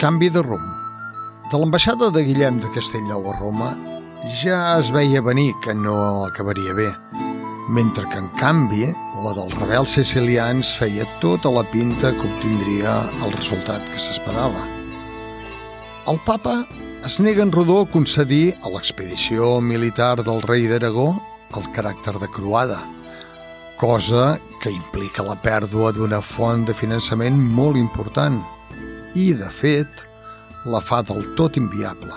Canvi 0.00 0.30
de 0.32 0.40
rumb. 0.40 0.68
De 1.52 1.58
l'ambaixada 1.60 2.06
de 2.08 2.22
Guillem 2.24 2.56
de 2.62 2.70
Castellnou 2.72 3.26
a 3.28 3.34
Roma 3.36 3.66
ja 4.40 4.60
es 4.80 4.88
veia 4.94 5.20
venir 5.20 5.50
que 5.60 5.74
no 5.76 6.24
acabaria 6.24 6.72
bé, 6.72 6.86
mentre 7.68 8.06
que, 8.08 8.16
en 8.16 8.30
canvi, 8.38 8.86
la 9.20 9.34
dels 9.36 9.52
rebels 9.58 9.92
sicilians 9.98 10.70
feia 10.80 11.04
tota 11.20 11.52
la 11.52 11.66
pinta 11.68 12.14
que 12.16 12.24
obtindria 12.24 12.94
el 13.20 13.34
resultat 13.34 13.84
que 13.90 14.00
s'esperava. 14.00 14.62
El 16.08 16.16
papa 16.24 16.62
es 17.04 17.18
nega 17.20 17.44
en 17.44 17.52
rodó 17.52 17.82
a 17.82 17.90
concedir 17.90 18.54
a 18.62 18.72
l'expedició 18.72 19.58
militar 19.60 20.14
del 20.22 20.40
rei 20.48 20.64
d'Aragó 20.70 21.10
el 21.60 21.68
caràcter 21.76 22.16
de 22.22 22.30
croada, 22.38 22.78
cosa 23.76 24.38
que 24.64 24.72
implica 24.72 25.28
la 25.28 25.36
pèrdua 25.36 25.92
d'una 25.92 26.22
font 26.24 26.64
de 26.64 26.78
finançament 26.80 27.36
molt 27.36 27.76
important 27.76 28.40
i, 29.14 29.32
de 29.34 29.48
fet, 29.50 30.04
la 30.66 30.80
fa 30.80 31.00
del 31.02 31.24
tot 31.38 31.56
inviable. 31.56 32.14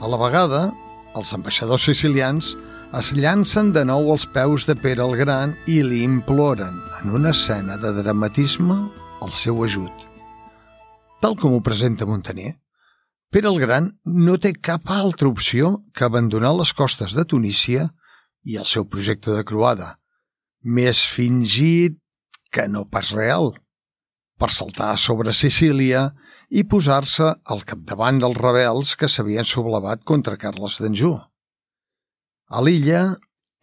A 0.00 0.08
la 0.10 0.18
vegada, 0.20 0.68
els 1.16 1.32
ambaixadors 1.32 1.86
sicilians 1.88 2.52
es 2.96 3.12
llancen 3.16 3.72
de 3.72 3.84
nou 3.88 4.10
als 4.12 4.26
peus 4.32 4.66
de 4.68 4.76
Pere 4.76 5.04
el 5.04 5.16
Gran 5.18 5.54
i 5.66 5.80
li 5.82 6.02
imploren, 6.04 6.76
en 7.00 7.16
una 7.18 7.32
escena 7.34 7.76
de 7.80 7.92
dramatisme, 8.02 8.76
el 9.24 9.32
seu 9.32 9.62
ajut. 9.64 10.06
Tal 11.20 11.36
com 11.40 11.56
ho 11.56 11.62
presenta 11.64 12.06
Montaner, 12.06 12.54
Pere 13.32 13.50
el 13.50 13.58
Gran 13.60 13.90
no 14.04 14.36
té 14.38 14.52
cap 14.54 14.90
altra 14.92 15.28
opció 15.28 15.80
que 15.92 16.06
abandonar 16.06 16.54
les 16.56 16.72
costes 16.72 17.16
de 17.16 17.24
Tunísia 17.24 17.88
i 18.46 18.56
el 18.60 18.68
seu 18.70 18.86
projecte 18.86 19.34
de 19.34 19.42
croada, 19.44 19.96
més 20.62 21.02
fingit 21.10 21.98
que 22.54 22.68
no 22.70 22.84
pas 22.86 23.10
real, 23.10 23.54
per 24.40 24.50
saltar 24.52 24.94
sobre 25.00 25.34
Sicília 25.34 26.10
i 26.50 26.62
posar-se 26.68 27.32
al 27.52 27.64
capdavant 27.66 28.20
dels 28.22 28.38
rebels 28.38 28.94
que 29.00 29.08
s'havien 29.10 29.48
sublevat 29.48 30.04
contra 30.04 30.38
Carles 30.40 30.78
d'Anjou. 30.82 31.16
A 32.46 32.62
l'illa 32.62 33.16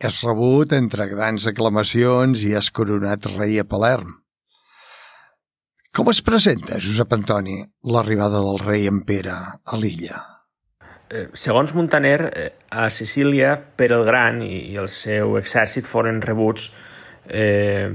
és 0.03 0.19
rebut 0.25 0.73
entre 0.75 1.07
grans 1.07 1.45
aclamacions 1.47 2.43
i 2.43 2.51
és 2.59 2.69
coronat 2.75 3.29
rei 3.37 3.61
a 3.61 3.63
Palerm. 3.63 4.19
Com 5.93 6.09
es 6.09 6.23
presenta, 6.25 6.79
Josep 6.81 7.11
Antoni, 7.13 7.59
l'arribada 7.85 8.41
del 8.41 8.57
rei 8.63 8.87
en 8.89 9.03
Pere 9.05 9.35
a 9.37 9.77
l'illa? 9.77 10.23
Eh, 11.13 11.27
segons 11.37 11.75
Montaner, 11.77 12.19
eh, 12.33 12.47
a 12.73 12.89
Sicília, 12.89 13.53
Pere 13.77 13.99
el 13.99 14.07
Gran 14.07 14.41
i 14.41 14.73
el 14.81 14.89
seu 14.89 15.37
exèrcit 15.37 15.85
foren 15.85 16.17
rebuts 16.25 16.71
eh, 17.29 17.93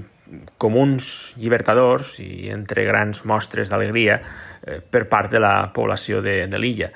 com 0.59 0.77
uns 0.77 1.35
llibertadors 1.41 2.19
i 2.23 2.51
entre 2.53 2.85
grans 2.89 3.25
mostres 3.29 3.71
d'alegria 3.71 4.19
eh, 4.19 4.81
per 4.81 5.07
part 5.09 5.33
de 5.33 5.41
la 5.43 5.71
població 5.75 6.23
de, 6.25 6.47
de 6.51 6.61
l'illa. 6.61 6.93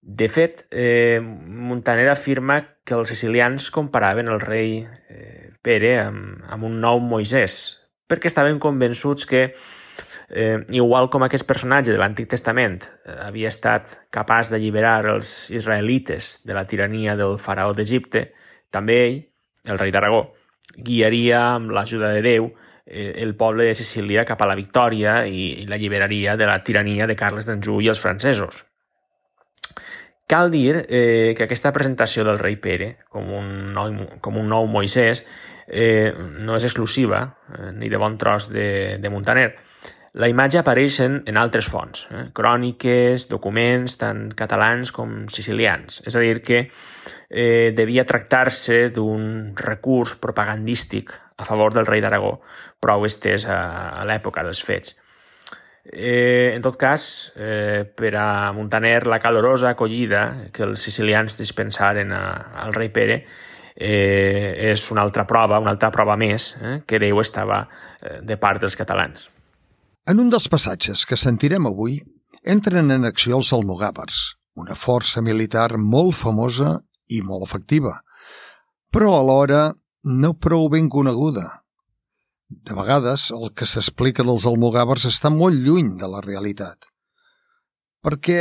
De 0.00 0.28
fet, 0.32 0.64
eh, 0.70 1.20
Montaner 1.20 2.08
afirma 2.08 2.60
que 2.84 2.96
els 2.96 3.12
sicilians 3.12 3.68
comparaven 3.70 4.30
el 4.32 4.40
rei 4.40 4.80
eh, 4.80 5.52
Pere 5.60 5.98
amb, 6.00 6.40
amb 6.48 6.64
un 6.64 6.78
nou 6.80 7.02
Moisès, 7.04 7.60
perquè 8.08 8.30
estaven 8.30 8.58
convençuts 8.58 9.28
que, 9.28 9.42
eh, 10.32 10.58
igual 10.72 11.10
com 11.12 11.26
aquest 11.26 11.44
personatge 11.46 11.92
de 11.92 12.00
l'Antic 12.00 12.30
Testament 12.32 12.80
eh, 12.82 13.18
havia 13.26 13.52
estat 13.52 13.98
capaç 14.10 14.48
d'alliberar 14.48 15.04
els 15.12 15.50
israelites 15.52 16.38
de 16.48 16.56
la 16.56 16.64
tirania 16.64 17.16
del 17.16 17.36
faraó 17.38 17.76
d'Egipte, 17.76 18.30
també 18.72 19.00
ell, 19.04 19.18
el 19.68 19.78
rei 19.78 19.92
d'Aragó, 19.92 20.30
guiaria 20.76 21.42
amb 21.54 21.72
l'ajuda 21.74 22.12
de 22.14 22.22
Déu 22.24 22.50
eh, 22.86 23.12
el 23.22 23.34
poble 23.36 23.64
de 23.68 23.74
Sicília 23.74 24.24
cap 24.28 24.42
a 24.42 24.48
la 24.50 24.58
victòria 24.58 25.22
i 25.26 25.66
l'alliberaria 25.68 26.36
de 26.36 26.48
la 26.48 26.60
tirania 26.64 27.06
de 27.06 27.16
Carles 27.16 27.48
d'Anjou 27.48 27.80
i 27.80 27.88
els 27.92 28.00
francesos. 28.02 28.64
Cal 30.30 30.50
dir 30.50 30.84
eh, 30.86 31.34
que 31.36 31.46
aquesta 31.46 31.72
presentació 31.74 32.22
del 32.22 32.38
rei 32.38 32.54
Pere 32.62 32.92
com 33.10 33.32
un 33.34 33.72
nou, 33.74 33.96
com 34.22 34.36
un 34.38 34.46
nou 34.50 34.68
Moisès 34.70 35.24
eh, 35.66 36.12
no 36.14 36.54
és 36.54 36.66
exclusiva 36.68 37.24
eh, 37.50 37.72
ni 37.74 37.90
de 37.90 37.98
bon 37.98 38.14
tros 38.18 38.46
de, 38.52 38.98
de 39.02 39.10
Montaner. 39.10 39.48
La 40.18 40.26
imatge 40.26 40.58
apareix 40.58 40.96
en, 41.04 41.20
en 41.30 41.36
altres 41.38 41.68
fonts, 41.70 42.08
eh? 42.10 42.24
cròniques, 42.34 43.28
documents, 43.30 43.94
tant 44.00 44.24
catalans 44.34 44.90
com 44.90 45.28
sicilians. 45.30 46.00
És 46.02 46.16
a 46.18 46.22
dir, 46.24 46.40
que 46.42 46.64
eh, 46.64 47.70
devia 47.78 48.06
tractar-se 48.08 48.88
d'un 48.96 49.52
recurs 49.54 50.16
propagandístic 50.18 51.14
a 51.38 51.46
favor 51.46 51.76
del 51.76 51.86
rei 51.86 52.02
d'Aragó, 52.02 52.40
prou 52.82 53.06
estès 53.06 53.46
a, 53.46 53.60
a 54.02 54.04
l'època 54.10 54.42
dels 54.42 54.64
fets. 54.66 54.98
Eh, 55.86 56.52
en 56.56 56.62
tot 56.66 56.74
cas, 56.76 57.30
eh, 57.38 57.86
per 57.86 58.14
a 58.18 58.50
Montaner, 58.52 59.06
la 59.06 59.22
calorosa 59.22 59.70
acollida 59.70 60.50
que 60.52 60.66
els 60.66 60.82
sicilians 60.82 61.38
dispensaren 61.38 62.10
a, 62.12 62.24
al 62.66 62.74
rei 62.74 62.90
Pere 62.90 63.22
eh, 63.76 64.70
és 64.74 64.90
una 64.90 65.06
altra 65.06 65.24
prova, 65.24 65.62
una 65.62 65.70
altra 65.70 65.94
prova 65.94 66.18
més, 66.18 66.56
eh, 66.60 66.80
que 66.84 66.98
Déu 66.98 67.22
estava 67.22 67.62
eh, 68.02 68.18
de 68.26 68.36
part 68.42 68.60
dels 68.60 68.76
catalans. 68.76 69.30
En 70.08 70.20
un 70.20 70.30
dels 70.32 70.48
passatges 70.48 71.04
que 71.04 71.18
sentirem 71.20 71.66
avui, 71.68 71.98
entren 72.54 72.88
en 72.94 73.04
acció 73.04 73.36
els 73.36 73.50
almogàvers, 73.52 74.20
una 74.56 74.74
força 74.74 75.20
militar 75.20 75.76
molt 75.76 76.16
famosa 76.16 76.78
i 77.12 77.20
molt 77.26 77.44
efectiva, 77.44 77.98
però 78.90 79.12
alhora 79.18 79.74
no 80.04 80.32
prou 80.34 80.70
ben 80.72 80.88
coneguda. 80.88 81.44
De 82.48 82.74
vegades, 82.74 83.28
el 83.30 83.52
que 83.52 83.68
s'explica 83.68 84.24
dels 84.26 84.46
almogàvers 84.48 85.04
està 85.10 85.30
molt 85.30 85.60
lluny 85.60 85.92
de 86.00 86.08
la 86.08 86.22
realitat. 86.24 86.88
Perquè 88.00 88.40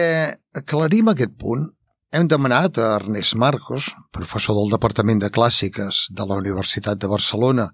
aclarim 0.55 1.11
aquest 1.11 1.35
punt, 1.37 1.67
hem 2.15 2.25
demanat 2.31 2.79
a 2.79 2.95
Ernest 2.95 3.35
Marcos, 3.35 3.91
professor 4.15 4.55
del 4.57 4.71
Departament 4.71 5.19
de 5.21 5.29
Clàssiques 5.29 6.07
de 6.15 6.25
la 6.25 6.39
Universitat 6.39 6.97
de 7.03 7.11
Barcelona 7.11 7.67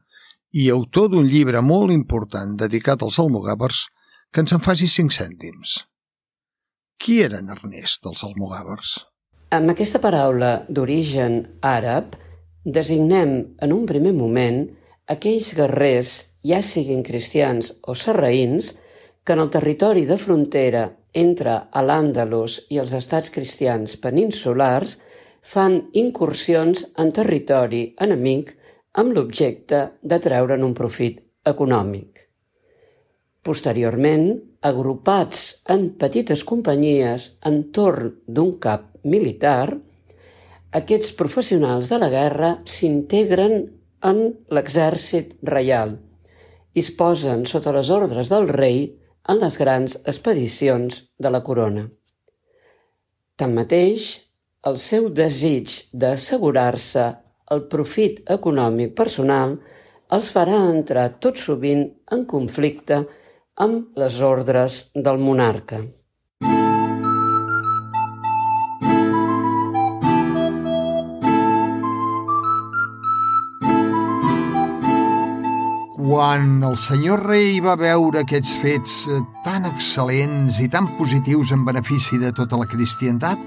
i 0.55 0.69
autor 0.71 1.09
d'un 1.11 1.27
llibre 1.27 1.59
molt 1.61 1.91
important 1.91 2.53
dedicat 2.61 3.01
als 3.03 3.17
almogàvers 3.19 3.81
que 4.31 4.39
ens 4.43 4.53
en 4.55 4.63
faci 4.63 4.88
cinc 4.88 5.11
cèntims. 5.11 5.81
Qui 6.95 7.19
eren 7.25 7.51
Ernest 7.51 8.05
dels 8.07 8.23
almogàvers? 8.23 8.93
Amb 9.55 9.73
aquesta 9.73 9.99
paraula 9.99 10.53
d'origen 10.69 11.41
àrab 11.59 12.16
designem 12.63 13.35
en 13.61 13.75
un 13.75 13.83
primer 13.85 14.16
moment 14.16 14.63
aquells 15.11 15.51
guerrers, 15.59 16.16
ja 16.41 16.61
siguin 16.63 17.03
cristians 17.03 17.73
o 17.83 17.93
sarraïns, 17.93 18.72
que 19.25 19.33
en 19.35 19.41
el 19.43 19.51
territori 19.51 20.05
de 20.07 20.17
frontera 20.22 20.87
entre 21.13 21.57
l'Àndalus 21.83 22.61
i 22.72 22.79
els 22.79 22.93
estats 22.95 23.31
cristians 23.33 23.97
peninsulars 23.99 24.95
fan 25.45 25.81
incursions 25.93 26.85
en 27.01 27.11
territori 27.11 27.89
enemic 28.01 28.55
amb 29.01 29.16
l'objecte 29.16 29.81
de 30.01 30.19
treure'n 30.23 30.63
un 30.63 30.73
profit 30.78 31.19
econòmic. 31.51 32.22
Posteriorment, 33.45 34.29
agrupats 34.66 35.41
en 35.69 35.89
petites 36.01 36.41
companyies 36.47 37.28
entorn 37.45 38.16
d'un 38.25 38.55
cap 38.61 38.88
militar, 39.03 39.75
aquests 40.79 41.13
professionals 41.19 41.91
de 41.91 42.00
la 42.01 42.09
guerra 42.09 42.55
s'integren 42.66 43.59
en 44.09 44.22
l'exèrcit 44.55 45.35
reial 45.47 45.95
i 46.75 46.81
es 46.84 46.89
posen 46.91 47.45
sota 47.47 47.72
les 47.75 47.91
ordres 47.94 48.31
del 48.31 48.50
rei 48.51 48.81
en 49.31 49.39
les 49.41 49.55
grans 49.57 49.95
expedicions 50.03 51.03
de 51.19 51.31
la 51.31 51.41
corona. 51.45 51.85
Tanmateix, 53.39 54.09
el 54.67 54.79
seu 54.81 55.07
desig 55.13 55.78
d'assegurar-se 55.94 57.05
el 57.53 57.66
profit 57.70 58.24
econòmic 58.38 58.96
personal 58.97 59.58
els 60.16 60.32
farà 60.34 60.58
entrar 60.70 61.09
tot 61.22 61.38
sovint 61.42 61.86
en 62.16 62.26
conflicte 62.30 63.03
amb 63.66 64.00
les 64.02 64.18
ordres 64.22 64.86
del 64.94 65.22
monarca. 65.22 65.84
Quan 76.06 76.62
el 76.64 76.76
senyor 76.78 77.24
rei 77.28 77.58
va 77.66 77.74
veure 77.76 78.22
aquests 78.22 78.52
fets 78.62 78.92
eh, 79.09 79.18
tan 79.44 79.66
excel·lents 79.68 80.62
i 80.62 80.70
tan 80.72 80.92
positius 81.00 81.52
en 81.56 81.66
benefici 81.66 82.20
de 82.22 82.30
tota 82.32 82.59
la 82.62 82.70
cristiandat, 82.70 83.42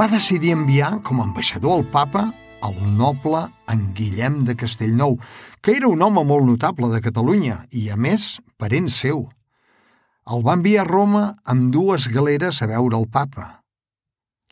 va 0.00 0.08
decidir 0.10 0.54
enviar 0.56 0.96
com 1.04 1.20
a 1.20 1.26
ambaixador 1.28 1.76
al 1.76 1.84
papa 1.92 2.24
el 2.64 2.78
noble 2.96 3.46
en 3.70 3.92
Guillem 3.94 4.42
de 4.44 4.56
Castellnou, 4.56 5.18
que 5.62 5.76
era 5.76 5.88
un 5.88 6.02
home 6.02 6.24
molt 6.26 6.46
notable 6.46 6.90
de 6.92 7.02
Catalunya 7.04 7.62
i, 7.70 7.88
a 7.90 7.96
més, 7.96 8.38
parent 8.58 8.88
seu. 8.92 9.26
El 10.28 10.44
va 10.44 10.56
enviar 10.58 10.84
a 10.84 10.88
Roma 10.88 11.22
amb 11.48 11.70
dues 11.72 12.08
galeres 12.12 12.60
a 12.62 12.68
veure 12.70 12.98
el 12.98 13.08
papa. 13.08 13.62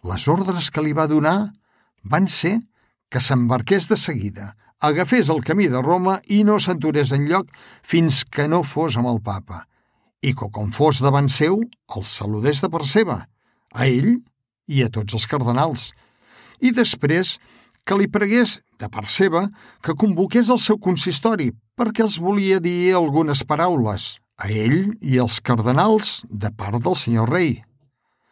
Les 0.07 0.27
ordres 0.29 0.71
que 0.71 0.85
li 0.85 0.95
va 0.97 1.09
donar 1.11 1.53
van 2.03 2.29
ser 2.31 2.59
que 3.11 3.21
s'embarqués 3.21 3.89
de 3.91 3.99
seguida, 3.99 4.55
agafés 4.81 5.29
el 5.33 5.43
camí 5.45 5.69
de 5.73 5.83
Roma 5.83 6.21
i 6.33 6.43
no 6.45 6.59
s'aturés 6.63 7.13
en 7.17 7.27
lloc 7.31 7.51
fins 7.83 8.25
que 8.25 8.47
no 8.49 8.63
fos 8.63 8.97
amb 8.97 9.11
el 9.11 9.21
papa, 9.25 9.65
i 10.23 10.33
que, 10.35 10.49
com 10.53 10.73
fos 10.73 11.03
davant 11.03 11.29
seu, 11.33 11.61
els 11.97 12.15
saludés 12.21 12.63
de 12.63 12.71
per 12.73 12.85
seva, 12.87 13.21
a 13.75 13.87
ell 13.87 14.19
i 14.67 14.83
a 14.83 14.91
tots 14.93 15.19
els 15.19 15.27
cardenals, 15.31 15.91
i 16.61 16.73
després 16.73 17.37
que 17.87 17.97
li 17.99 18.09
pregués, 18.11 18.61
de 18.81 18.89
part 18.93 19.09
seva, 19.09 19.47
que 19.81 19.95
convoqués 19.95 20.51
el 20.53 20.61
seu 20.61 20.79
consistori 20.83 21.53
perquè 21.79 22.05
els 22.05 22.19
volia 22.21 22.59
dir 22.61 22.97
algunes 22.97 23.45
paraules, 23.47 24.17
a 24.37 24.51
ell 24.51 24.97
i 25.01 25.21
als 25.23 25.39
cardenals 25.41 26.25
de 26.29 26.51
part 26.51 26.83
del 26.83 26.97
senyor 26.99 27.31
rei. 27.33 27.61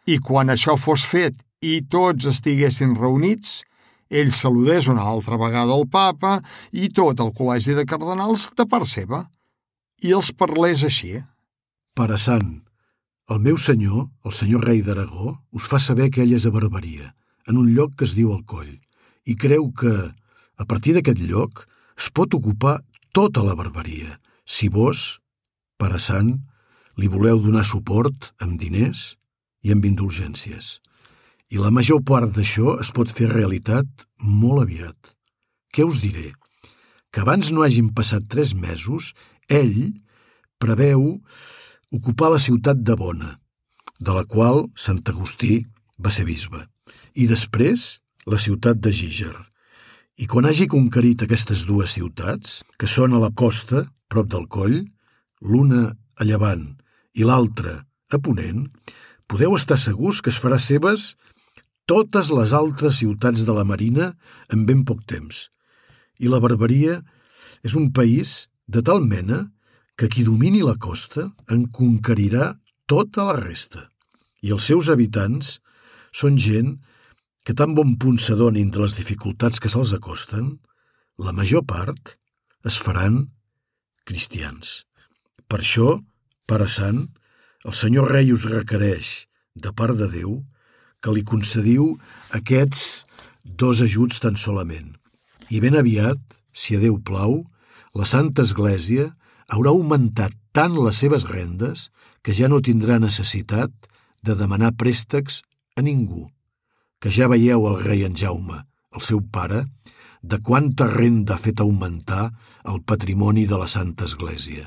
I 0.05 0.19
quan 0.19 0.51
això 0.51 0.75
fos 0.77 1.05
fet 1.07 1.37
i 1.65 1.79
tots 1.89 2.27
estiguessin 2.29 2.93
reunits, 2.99 3.63
ell 4.09 4.31
saludés 4.33 4.89
una 4.91 5.05
altra 5.07 5.37
vegada 5.41 5.73
el 5.73 5.87
papa 5.89 6.37
i 6.71 6.91
tot 6.93 7.21
el 7.23 7.31
col·legi 7.37 7.73
de 7.77 7.87
cardenals 7.89 8.51
de 8.57 8.67
part 8.69 8.89
seva, 8.89 9.25
i 10.03 10.13
els 10.13 10.29
parlés 10.35 10.83
així. 10.85 11.15
Pare 11.95 12.19
sant, 12.21 12.59
el 13.31 13.39
meu 13.41 13.57
senyor, 13.57 14.09
el 14.25 14.33
senyor 14.37 14.67
rei 14.67 14.83
d'Aragó, 14.85 15.39
us 15.55 15.65
fa 15.65 15.79
saber 15.81 16.11
que 16.13 16.21
ell 16.21 16.35
és 16.37 16.45
a 16.45 16.53
Barberia, 16.53 17.15
en 17.49 17.57
un 17.57 17.71
lloc 17.73 17.95
que 17.97 18.05
es 18.05 18.13
diu 18.17 18.33
el 18.35 18.43
Coll, 18.45 18.75
i 19.25 19.35
creu 19.35 19.71
que, 19.73 19.93
a 20.57 20.65
partir 20.65 20.95
d'aquest 20.95 21.21
lloc, 21.25 21.65
es 21.97 22.09
pot 22.13 22.33
ocupar 22.37 22.79
tota 23.15 23.43
la 23.43 23.55
Barberia, 23.57 24.19
si 24.45 24.69
vos, 24.69 25.19
pare 25.81 25.99
sant, 25.99 26.35
li 26.95 27.09
voleu 27.11 27.41
donar 27.43 27.65
suport 27.67 28.31
amb 28.43 28.59
diners 28.61 29.15
i 29.65 29.73
amb 29.73 29.85
indulgències. 29.87 30.79
I 31.51 31.59
la 31.61 31.71
major 31.73 32.01
part 32.05 32.31
d'això 32.35 32.77
es 32.81 32.91
pot 32.95 33.11
fer 33.11 33.29
realitat 33.31 34.07
molt 34.21 34.63
aviat. 34.65 35.15
Què 35.73 35.85
us 35.85 36.01
diré? 36.03 36.31
Que 37.11 37.23
abans 37.23 37.51
no 37.51 37.63
hagin 37.63 37.91
passat 37.95 38.27
tres 38.31 38.53
mesos, 38.55 39.13
ell 39.49 39.93
preveu 40.59 41.19
ocupar 41.95 42.31
la 42.33 42.41
ciutat 42.41 42.79
de 42.83 42.95
Bona, 42.99 43.35
de 43.99 44.15
la 44.15 44.25
qual 44.27 44.65
Sant 44.75 45.03
Agustí 45.07 45.63
va 45.99 46.11
ser 46.11 46.25
bisbe, 46.27 46.65
i 47.15 47.27
després 47.27 48.01
la 48.25 48.39
ciutat 48.41 48.79
de 48.81 48.91
Gíger. 48.91 49.35
I 50.17 50.25
quan 50.31 50.47
hagi 50.47 50.67
conquerit 50.71 51.25
aquestes 51.25 51.65
dues 51.67 51.93
ciutats, 51.97 52.63
que 52.79 52.87
són 52.89 53.13
a 53.13 53.21
la 53.21 53.31
costa, 53.35 53.85
prop 54.09 54.29
del 54.31 54.47
coll, 54.49 54.81
l'una 55.41 55.91
a 56.15 56.27
llevant 56.27 56.65
i 57.13 57.25
l'altra 57.27 57.81
a 58.11 58.19
ponent, 58.19 58.65
podeu 59.27 59.55
estar 59.57 59.77
segurs 59.81 60.21
que 60.21 60.31
es 60.33 60.39
farà 60.41 60.57
seves 60.61 61.13
totes 61.85 62.31
les 62.33 62.53
altres 62.53 63.01
ciutats 63.01 63.45
de 63.45 63.53
la 63.53 63.65
Marina 63.67 64.13
en 64.53 64.65
ben 64.65 64.85
poc 64.85 65.03
temps. 65.05 65.49
I 66.17 66.31
la 66.31 66.39
Barberia 66.41 67.01
és 67.65 67.75
un 67.75 67.91
país 67.93 68.47
de 68.65 68.81
tal 68.81 69.03
mena 69.05 69.51
que 69.95 70.09
qui 70.09 70.25
domini 70.25 70.63
la 70.65 70.77
costa 70.81 71.29
en 71.51 71.67
conquerirà 71.71 72.55
tota 72.87 73.27
la 73.29 73.37
resta. 73.37 73.89
I 74.41 74.53
els 74.55 74.65
seus 74.65 74.89
habitants 74.89 75.59
són 76.15 76.39
gent 76.39 76.75
que 76.77 76.94
tan 77.53 77.75
bon 77.77 77.93
punt 78.01 78.17
s'adonin 78.17 78.71
de 78.73 78.81
les 78.81 78.95
dificultats 78.97 79.61
que 79.61 79.69
se'ls 79.69 79.93
acosten, 79.93 80.55
la 81.21 81.31
major 81.31 81.61
part 81.61 82.15
es 82.65 82.79
faran 82.81 83.27
cristians. 84.09 84.81
Per 85.45 85.61
això, 85.61 85.99
pare 86.49 86.65
sant, 86.65 87.05
el 87.65 87.73
senyor 87.77 88.09
rei 88.09 88.31
us 88.33 88.47
requereix, 88.49 89.27
de 89.53 89.71
part 89.77 89.97
de 89.97 90.09
Déu, 90.09 90.39
que 91.01 91.13
li 91.13 91.21
concediu 91.21 91.93
aquests 92.33 93.05
dos 93.45 93.81
ajuts 93.85 94.19
tan 94.23 94.37
solament. 94.41 94.95
I 95.53 95.61
ben 95.61 95.77
aviat, 95.77 96.17
si 96.49 96.75
a 96.75 96.81
Déu 96.81 96.97
plau, 97.05 97.43
la 97.93 98.09
Santa 98.09 98.41
Església 98.41 99.11
haurà 99.53 99.69
augmentat 99.69 100.33
tant 100.51 100.73
les 100.73 100.97
seves 100.97 101.27
rendes 101.29 101.89
que 102.25 102.33
ja 102.33 102.49
no 102.49 102.63
tindrà 102.65 102.97
necessitat 102.99 103.69
de 104.25 104.33
demanar 104.33 104.73
préstecs 104.73 105.43
a 105.77 105.83
ningú, 105.85 106.25
que 106.99 107.11
ja 107.11 107.27
veieu 107.31 107.67
el 107.69 107.81
rei 107.83 108.05
en 108.05 108.15
Jaume, 108.15 108.63
el 108.95 109.03
seu 109.03 109.21
pare, 109.31 109.65
de 110.21 110.39
quanta 110.41 110.87
renda 110.89 111.35
ha 111.35 111.41
fet 111.41 111.61
augmentar 111.61 112.31
el 112.65 112.81
patrimoni 112.81 113.45
de 113.45 113.59
la 113.61 113.67
Santa 113.69 114.07
Església, 114.09 114.65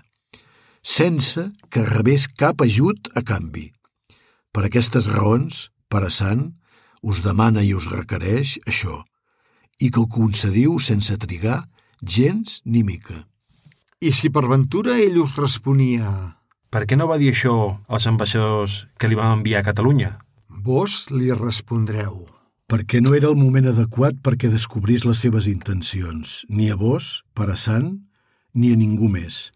sense 0.82 1.48
que 1.70 1.82
rebés 1.86 2.28
cap 2.28 2.62
ajut 2.62 3.10
a 3.18 3.24
canvi. 3.26 3.72
Per 4.54 4.64
aquestes 4.68 5.08
raons, 5.10 5.68
pare 5.90 6.10
sant, 6.14 6.52
us 7.02 7.22
demana 7.26 7.64
i 7.66 7.74
us 7.74 7.88
requereix 7.90 8.58
això, 8.66 9.02
i 9.82 9.90
que 9.90 10.00
el 10.02 10.08
concediu 10.10 10.78
sense 10.82 11.16
trigar 11.18 11.64
gens 12.02 12.60
ni 12.64 12.84
mica. 12.86 13.26
I 13.98 14.12
si 14.14 14.30
per 14.30 14.46
ventura 14.46 14.98
ell 14.98 15.18
us 15.24 15.36
responia... 15.38 16.34
Per 16.68 16.82
què 16.84 16.98
no 17.00 17.06
va 17.08 17.16
dir 17.16 17.30
això 17.32 17.80
als 17.88 18.04
ambaixadors 18.06 18.82
que 19.00 19.08
li 19.08 19.16
vam 19.16 19.38
enviar 19.38 19.62
a 19.62 19.66
Catalunya? 19.70 20.10
Vos 20.58 21.06
li 21.14 21.28
respondreu. 21.30 22.24
Perquè 22.66 22.98
no 23.00 23.12
era 23.14 23.28
el 23.30 23.36
moment 23.38 23.68
adequat 23.70 24.16
perquè 24.24 24.48
descobrís 24.50 25.04
les 25.06 25.20
seves 25.22 25.46
intencions, 25.46 26.42
ni 26.50 26.66
a 26.72 26.76
vos, 26.76 27.22
pare 27.32 27.54
sant, 27.56 27.92
ni 28.58 28.72
a 28.74 28.78
ningú 28.80 29.06
més, 29.12 29.52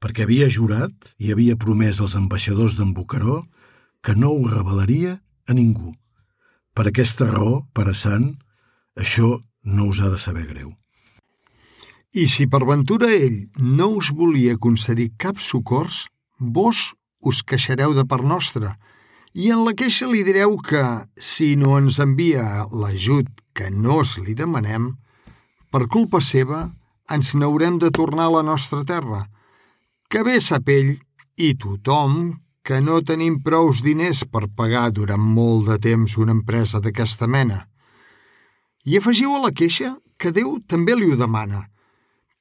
perquè 0.00 0.24
havia 0.24 0.48
jurat 0.48 1.12
i 1.20 1.34
havia 1.34 1.58
promès 1.60 2.00
als 2.00 2.16
ambaixadors 2.16 2.78
d'en 2.78 2.94
Bocaró 2.96 3.42
que 4.00 4.16
no 4.16 4.32
ho 4.32 4.48
revelaria 4.48 5.18
a 5.46 5.52
ningú. 5.52 5.92
Per 6.72 6.88
aquesta 6.88 7.28
raó, 7.28 7.66
pare 7.76 7.92
sant, 7.92 8.32
això 8.96 9.36
no 9.62 9.90
us 9.92 10.00
ha 10.00 10.08
de 10.08 10.18
saber 10.18 10.46
greu. 10.48 10.72
I 12.16 12.30
si 12.32 12.48
per 12.48 12.64
ventura 12.64 13.12
ell 13.12 13.42
no 13.60 13.92
us 14.00 14.08
volia 14.08 14.56
concedir 14.56 15.12
cap 15.20 15.36
socors, 15.36 16.06
vos 16.40 16.94
us 17.20 17.44
queixareu 17.44 17.92
de 17.92 18.08
part 18.08 18.24
nostra, 18.24 18.78
i 19.36 19.50
en 19.52 19.66
la 19.66 19.74
queixa 19.76 20.06
li 20.08 20.22
direu 20.24 20.54
que, 20.64 20.82
si 21.20 21.54
no 21.60 21.74
ens 21.76 21.98
envia 22.00 22.64
l'ajut 22.72 23.28
que 23.56 23.68
no 23.68 24.00
es 24.00 24.14
li 24.16 24.32
demanem, 24.32 24.94
per 25.68 25.84
culpa 25.92 26.22
seva 26.24 26.62
ens 27.12 27.34
n'haurem 27.36 27.76
de 27.82 27.90
tornar 27.92 28.30
a 28.30 28.34
la 28.38 28.42
nostra 28.46 28.80
terra, 28.88 29.26
que 30.08 30.22
bé 30.24 30.38
sap 30.40 30.70
ell 30.72 30.94
i 31.36 31.52
tothom 31.60 32.38
que 32.64 32.80
no 32.80 33.02
tenim 33.04 33.36
prous 33.44 33.82
diners 33.84 34.24
per 34.24 34.48
pagar 34.56 34.88
durant 34.96 35.20
molt 35.20 35.68
de 35.68 35.76
temps 35.84 36.16
una 36.16 36.32
empresa 36.32 36.80
d'aquesta 36.80 37.28
mena. 37.28 37.66
I 38.88 38.96
afegiu 38.98 39.36
a 39.36 39.42
la 39.44 39.52
queixa 39.52 39.92
que 40.16 40.32
Déu 40.32 40.56
també 40.64 40.96
li 40.96 41.12
ho 41.12 41.20
demana, 41.20 41.66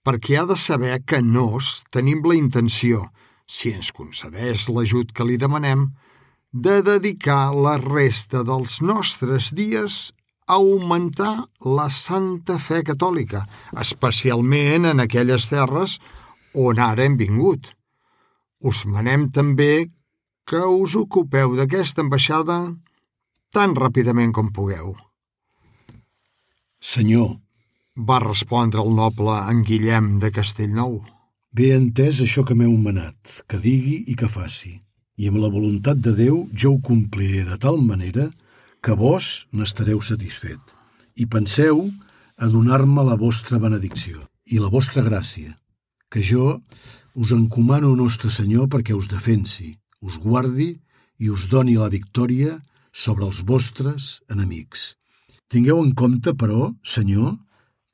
perquè 0.08 0.40
ha 0.40 0.48
de 0.48 0.56
saber 0.56 1.04
que 1.04 1.20
nos 1.20 1.84
tenim 1.92 2.24
la 2.24 2.40
intenció, 2.40 3.04
si 3.46 3.76
ens 3.76 3.92
concedeix 3.92 4.70
l'ajut 4.72 5.12
que 5.12 5.28
li 5.28 5.36
demanem, 5.38 5.90
de 6.56 6.80
dedicar 6.82 7.52
la 7.52 7.76
resta 7.76 8.40
dels 8.48 8.78
nostres 8.80 9.50
dies 9.52 10.14
a 10.48 10.56
augmentar 10.56 11.50
la 11.60 11.90
santa 11.92 12.56
fe 12.64 12.80
catòlica, 12.88 13.42
especialment 13.76 14.88
en 14.88 15.04
aquelles 15.04 15.50
terres 15.52 15.98
on 16.56 16.80
ara 16.80 17.04
hem 17.04 17.18
vingut. 17.20 17.74
Us 18.64 18.86
manem 18.88 19.28
també 19.36 19.90
que 20.48 20.64
us 20.64 20.96
ocupeu 20.96 21.58
d'aquesta 21.60 22.06
ambaixada 22.06 22.60
tan 23.52 23.76
ràpidament 23.76 24.32
com 24.32 24.54
pugueu. 24.56 24.96
Senyor, 26.80 27.36
va 28.00 28.22
respondre 28.24 28.80
el 28.80 28.96
noble 28.96 29.42
en 29.52 29.68
Guillem 29.68 30.20
de 30.24 30.32
Castellnou. 30.32 31.02
Bé 31.52 31.74
entès 31.76 32.24
això 32.24 32.48
que 32.48 32.56
m'heu 32.56 32.80
manat, 32.80 33.44
que 33.44 33.60
digui 33.60 34.06
i 34.08 34.16
que 34.16 34.32
faci, 34.32 34.85
i 35.18 35.30
amb 35.30 35.40
la 35.40 35.52
voluntat 35.52 36.00
de 36.04 36.14
Déu 36.16 36.42
jo 36.52 36.76
ho 36.76 36.82
compliré 36.84 37.46
de 37.48 37.58
tal 37.62 37.80
manera 37.82 38.30
que 38.84 38.96
vos 39.00 39.48
n'estareu 39.56 40.02
satisfet. 40.02 40.60
I 41.16 41.26
penseu 41.26 41.88
a 42.38 42.50
donar-me 42.52 43.06
la 43.08 43.16
vostra 43.16 43.60
benedicció 43.60 44.28
i 44.52 44.60
la 44.60 44.70
vostra 44.70 45.04
gràcia, 45.06 45.56
que 46.12 46.22
jo 46.22 46.60
us 47.16 47.32
encomano 47.32 47.96
Nostre 47.96 48.30
Senyor 48.30 48.68
perquè 48.70 48.94
us 48.94 49.08
defensi, 49.08 49.72
us 50.04 50.20
guardi 50.20 50.74
i 51.18 51.32
us 51.32 51.48
doni 51.50 51.80
la 51.80 51.90
victòria 51.90 52.60
sobre 52.92 53.26
els 53.26 53.42
vostres 53.48 54.20
enemics. 54.30 54.94
Tingueu 55.48 55.80
en 55.80 55.94
compte, 55.96 56.36
però, 56.36 56.74
Senyor, 56.84 57.38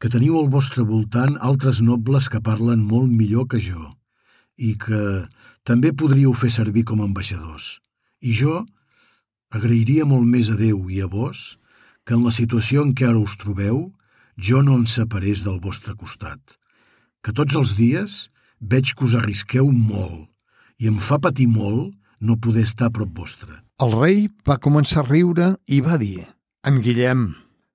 que 0.01 0.09
teniu 0.09 0.39
al 0.39 0.49
vostre 0.49 0.83
voltant 0.83 1.37
altres 1.39 1.81
nobles 1.85 2.29
que 2.33 2.41
parlen 2.41 2.81
molt 2.81 3.11
millor 3.13 3.45
que 3.47 3.61
jo 3.61 3.91
i 4.61 4.75
que 4.77 5.01
també 5.67 5.91
podríeu 5.97 6.33
fer 6.37 6.51
servir 6.53 6.85
com 6.89 7.01
a 7.01 7.07
ambaixadors. 7.09 7.79
I 8.21 8.33
jo 8.37 8.61
agrairia 9.51 10.05
molt 10.05 10.27
més 10.29 10.51
a 10.53 10.57
Déu 10.59 10.85
i 10.93 11.01
a 11.01 11.09
vos 11.09 11.57
que 12.05 12.15
en 12.17 12.25
la 12.25 12.33
situació 12.33 12.85
en 12.85 12.93
què 12.97 13.09
ara 13.09 13.21
us 13.21 13.37
trobeu 13.41 13.89
jo 14.37 14.61
no 14.65 14.77
em 14.79 14.87
separés 14.89 15.43
del 15.45 15.59
vostre 15.61 15.95
costat. 15.97 16.39
Que 17.21 17.33
tots 17.33 17.57
els 17.57 17.75
dies 17.77 18.29
veig 18.61 18.93
que 18.93 19.05
us 19.05 19.17
arrisqueu 19.17 19.69
molt 19.71 20.29
i 20.81 20.89
em 20.89 20.97
fa 21.01 21.19
patir 21.21 21.49
molt 21.49 21.91
no 22.21 22.37
poder 22.37 22.65
estar 22.65 22.89
a 22.89 22.93
prop 22.93 23.09
vostre. 23.17 23.53
El 23.81 23.93
rei 23.97 24.27
va 24.47 24.61
començar 24.61 25.01
a 25.01 25.09
riure 25.09 25.55
i 25.67 25.81
va 25.81 25.97
dir 26.01 26.21
«En 26.65 26.77
Guillem, 26.85 27.31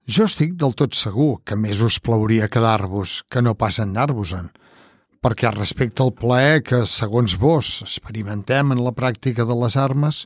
jo 0.07 0.27
estic 0.31 0.55
del 0.55 0.75
tot 0.79 0.95
segur 0.95 1.41
que 1.43 1.59
més 1.59 1.81
us 1.83 1.99
plauria 1.99 2.47
quedar-vos 2.51 3.25
que 3.31 3.43
no 3.43 3.57
pas 3.59 3.81
anar-vos-en, 3.83 4.53
perquè 5.27 5.51
respecte 5.51 6.05
al 6.05 6.13
plaer 6.15 6.61
que, 6.63 6.85
segons 6.87 7.33
vos, 7.43 7.81
experimentem 7.83 8.71
en 8.71 8.79
la 8.85 8.93
pràctica 8.95 9.43
de 9.43 9.55
les 9.59 9.75
armes, 9.75 10.21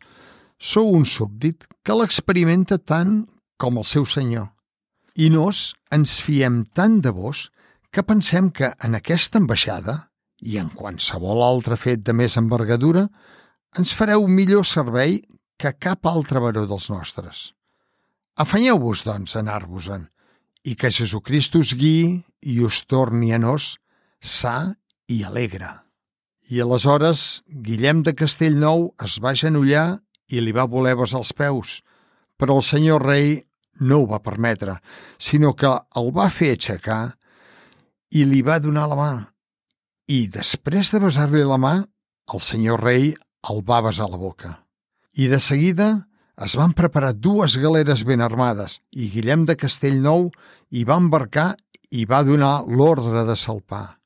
sou 0.61 0.91
un 0.93 1.07
súbdit 1.09 1.65
que 1.81 1.95
l'experimenta 1.97 2.77
tant 2.77 3.23
com 3.57 3.79
el 3.81 3.87
seu 3.89 4.05
senyor. 4.05 4.51
I 5.17 5.31
nos 5.33 5.71
ens 5.97 6.19
fiem 6.21 6.67
tant 6.77 6.99
de 7.01 7.15
vos 7.17 7.47
que 7.89 8.05
pensem 8.05 8.51
que 8.53 8.75
en 8.85 8.99
aquesta 8.99 9.41
ambaixada, 9.41 9.95
i 10.45 10.61
en 10.61 10.69
qualsevol 10.69 11.41
altre 11.47 11.81
fet 11.81 12.05
de 12.05 12.13
més 12.13 12.37
envergadura, 12.37 13.07
ens 13.81 13.95
fareu 13.97 14.29
millor 14.29 14.69
servei 14.69 15.23
que 15.57 15.73
cap 15.81 16.05
altre 16.13 16.45
baró 16.45 16.67
dels 16.69 16.91
nostres. 16.93 17.55
Afanyeu-vos, 18.37 19.07
doncs, 19.09 19.33
a 19.33 19.41
anar-vos-en, 19.41 20.11
i 20.69 20.77
que 20.77 20.93
Jesucrist 20.93 21.57
us 21.57 21.73
guiï 21.73 22.21
i 22.53 22.61
us 22.61 22.85
torni 22.85 23.33
a 23.33 23.41
nos 23.41 23.79
sa 24.21 24.75
i 25.11 25.25
alegre. 25.27 25.69
I 26.51 26.63
aleshores 26.63 27.43
Guillem 27.67 28.05
de 28.07 28.15
Castellnou 28.15 28.93
es 29.05 29.19
va 29.23 29.35
genollar 29.39 30.01
i 30.31 30.41
li 30.43 30.55
va 30.55 30.71
voler 30.71 30.97
besar 30.99 31.21
els 31.25 31.33
peus, 31.35 31.81
però 32.39 32.61
el 32.61 32.67
senyor 32.67 33.03
rei 33.07 33.41
no 33.81 34.03
ho 34.03 34.07
va 34.11 34.23
permetre, 34.23 34.79
sinó 35.19 35.53
que 35.57 35.71
el 35.99 36.11
va 36.15 36.31
fer 36.31 36.53
aixecar 36.55 37.03
i 38.15 38.25
li 38.27 38.43
va 38.47 38.61
donar 38.63 38.87
la 38.91 38.99
mà. 38.99 39.11
I 40.11 40.27
després 40.31 40.91
de 40.95 41.01
besar-li 41.03 41.43
la 41.47 41.59
mà, 41.59 41.75
el 42.35 42.43
senyor 42.43 42.83
rei 42.83 43.13
el 43.51 43.63
va 43.67 43.81
besar 43.83 44.11
la 44.11 44.19
boca. 44.21 44.57
I 45.15 45.27
de 45.31 45.41
seguida 45.43 45.91
es 46.41 46.57
van 46.59 46.75
preparar 46.75 47.15
dues 47.15 47.57
galeres 47.61 48.05
ben 48.07 48.23
armades 48.23 48.79
i 48.95 49.11
Guillem 49.13 49.47
de 49.47 49.59
Castellnou 49.59 50.31
hi 50.71 50.85
va 50.87 50.99
embarcar 51.03 51.55
i 51.91 52.07
va 52.07 52.23
donar 52.27 52.61
l'ordre 52.67 53.25
de 53.27 53.37
salpar. 53.37 54.00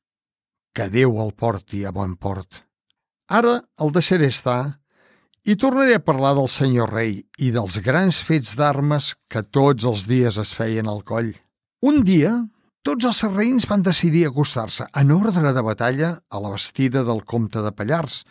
Que 0.75 0.89
Déu 0.91 1.21
el 1.23 1.31
porti 1.39 1.85
a 1.87 1.93
bon 1.95 2.17
port. 2.19 2.65
Ara 3.31 3.61
el 3.79 3.93
deixaré 3.95 4.27
estar 4.33 4.81
i 5.47 5.55
tornaré 5.61 6.01
a 6.01 6.03
parlar 6.03 6.33
del 6.35 6.49
senyor 6.51 6.91
rei 6.91 7.21
i 7.39 7.53
dels 7.55 7.77
grans 7.85 8.19
fets 8.27 8.57
d'armes 8.59 9.13
que 9.31 9.45
tots 9.45 9.87
els 9.87 10.09
dies 10.11 10.41
es 10.41 10.55
feien 10.59 10.91
al 10.91 11.05
coll. 11.07 11.31
Un 11.87 12.01
dia, 12.03 12.33
tots 12.83 13.07
els 13.07 13.21
serraïns 13.23 13.69
van 13.71 13.85
decidir 13.87 14.25
acostar-se 14.27 14.89
en 14.99 15.13
ordre 15.15 15.53
de 15.55 15.63
batalla 15.63 16.11
a 16.29 16.41
la 16.43 16.51
vestida 16.57 17.05
del 17.07 17.23
comte 17.23 17.63
de 17.63 17.71
Pallars, 17.71 18.25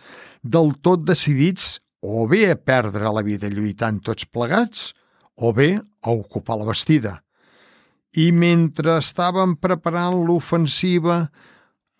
del 0.43 0.75
tot 0.83 1.07
decidits 1.07 1.77
o 2.03 2.27
bé 2.27 2.49
a 2.51 2.59
perdre 2.59 3.07
la 3.15 3.23
vida 3.23 3.47
lluitant 3.47 4.01
tots 4.03 4.27
plegats, 4.27 4.91
o 5.39 5.53
bé 5.55 5.77
a 5.79 6.11
ocupar 6.11 6.59
la 6.59 6.67
vestida. 6.67 7.21
I 8.19 8.33
mentre 8.35 8.99
estaven 8.99 9.55
preparant 9.55 10.19
l'ofensiva, 10.27 11.31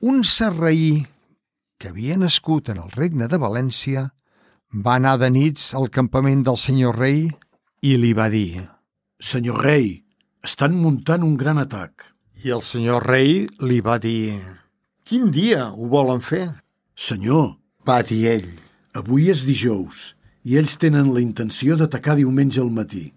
un 0.04 0.26
serraí 0.28 1.06
que 1.80 1.88
havia 1.88 2.18
nascut 2.20 2.68
en 2.74 2.82
el 2.82 2.90
regne 2.92 3.30
de 3.32 3.38
València 3.40 4.02
va 4.86 4.98
anar 5.00 5.14
de 5.22 5.30
nits 5.32 5.70
al 5.80 5.88
campament 5.98 6.42
del 6.44 6.58
senyor 6.60 6.98
rei 7.00 7.30
i 7.80 7.94
li 7.96 8.10
va 8.18 8.26
dir 8.34 8.66
Senyor 9.24 9.62
rei, 9.64 10.04
estan 10.44 10.74
muntant 10.76 11.24
un 11.24 11.38
gran 11.40 11.62
atac. 11.62 12.04
I 12.44 12.52
el 12.52 12.60
senyor 12.68 13.06
rei 13.08 13.46
li 13.64 13.78
va 13.80 13.96
dir 14.04 14.34
Quin 15.08 15.32
dia 15.32 15.70
ho 15.72 15.88
volen 15.88 16.20
fer? 16.20 16.50
Senyor, 17.00 17.54
Va 17.88 18.02
dir 18.04 18.26
ell. 18.28 18.50
avui 18.94 19.30
és 19.32 19.46
dijous 19.48 20.16
i 20.44 20.58
ells 20.60 20.76
tenen 20.84 21.14
la 21.14 21.24
intenció 21.24 21.78
d'atacar 21.80 22.18
diumenge 22.20 22.60
al 22.60 22.74
matí, 22.76 23.14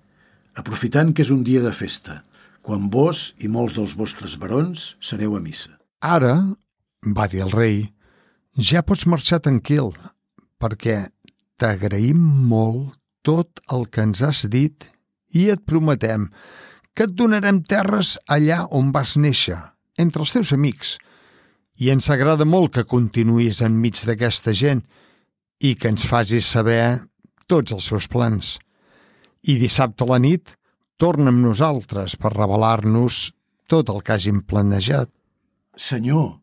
aprofitant 0.54 1.10
que 1.12 1.26
és 1.26 1.34
un 1.34 1.42
dia 1.42 1.62
de 1.66 1.72
festa, 1.74 2.22
quan 2.62 2.86
vos 2.90 3.34
i 3.42 3.50
molts 3.50 3.74
dels 3.74 3.96
vostres 3.98 4.38
barons 4.38 4.94
sereu 5.00 5.34
a 5.34 5.40
missa. 5.42 5.74
Ara, 6.00 6.54
va 7.02 7.26
dir 7.28 7.42
el 7.44 7.52
rei, 7.52 7.82
ja 8.56 8.82
pots 8.86 9.06
marxar 9.06 9.40
tranquil, 9.44 9.92
perquè 10.60 11.08
t'agraïm 11.60 12.20
molt 12.50 12.96
tot 13.26 13.60
el 13.72 13.88
que 13.90 14.04
ens 14.06 14.22
has 14.22 14.44
dit 14.48 14.86
i 15.34 15.48
et 15.52 15.64
prometem 15.66 16.30
que 16.96 17.04
et 17.04 17.16
donarem 17.18 17.60
terres 17.68 18.16
allà 18.32 18.64
on 18.72 18.92
vas 18.94 19.16
néixer, 19.20 19.58
entre 20.00 20.24
els 20.24 20.32
teus 20.32 20.52
amics, 20.56 20.96
i 21.76 21.90
ens 21.92 22.08
agrada 22.08 22.46
molt 22.48 22.72
que 22.76 22.86
continuïs 22.88 23.60
enmig 23.64 24.00
d'aquesta 24.08 24.54
gent 24.56 24.80
i 25.60 25.74
que 25.76 25.90
ens 25.92 26.06
facis 26.08 26.48
saber 26.48 27.02
tots 27.46 27.74
els 27.76 27.90
seus 27.90 28.08
plans. 28.08 28.56
I 29.44 29.58
dissabte 29.60 30.04
a 30.04 30.14
la 30.14 30.20
nit 30.22 30.54
torna 30.96 31.28
amb 31.32 31.44
nosaltres 31.44 32.16
per 32.16 32.32
revelar-nos 32.32 33.34
tot 33.68 33.92
el 33.92 34.00
que 34.00 34.16
hàgim 34.16 34.40
planejat, 34.48 35.10
Senyor, 35.76 36.38